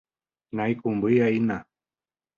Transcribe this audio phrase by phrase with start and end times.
[0.55, 1.57] Nantendeihína.